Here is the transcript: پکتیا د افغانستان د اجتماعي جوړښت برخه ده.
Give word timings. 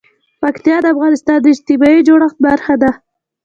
پکتیا 0.41 0.77
د 0.81 0.85
افغانستان 0.93 1.37
د 1.41 1.45
اجتماعي 1.53 1.99
جوړښت 2.07 2.37
برخه 2.47 2.73
ده. 2.81 2.91